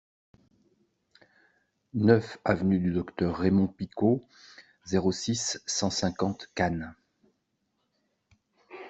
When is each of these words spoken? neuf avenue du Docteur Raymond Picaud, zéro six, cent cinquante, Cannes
neuf 1.93 2.39
avenue 2.43 2.79
du 2.79 2.91
Docteur 2.91 3.37
Raymond 3.37 3.67
Picaud, 3.67 4.27
zéro 4.83 5.11
six, 5.11 5.61
cent 5.67 5.91
cinquante, 5.91 6.49
Cannes 6.55 6.95